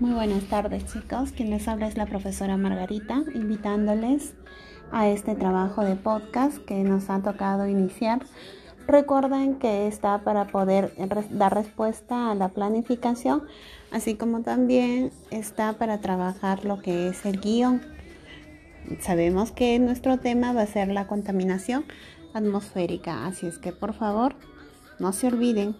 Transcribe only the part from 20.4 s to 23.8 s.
va a ser la contaminación atmosférica, así es que